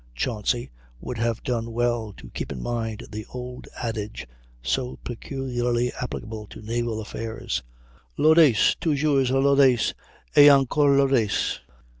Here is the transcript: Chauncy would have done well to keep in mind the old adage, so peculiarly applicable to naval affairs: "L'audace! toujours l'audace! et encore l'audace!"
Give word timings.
Chauncy 0.15 0.71
would 0.99 1.19
have 1.19 1.43
done 1.43 1.73
well 1.73 2.11
to 2.17 2.31
keep 2.31 2.51
in 2.51 2.59
mind 2.63 3.05
the 3.11 3.23
old 3.29 3.67
adage, 3.83 4.25
so 4.63 4.95
peculiarly 5.03 5.93
applicable 6.01 6.47
to 6.47 6.61
naval 6.63 6.99
affairs: 6.99 7.61
"L'audace! 8.17 8.75
toujours 8.81 9.29
l'audace! 9.29 9.93
et 10.35 10.49
encore 10.49 10.89
l'audace!" 10.97 11.59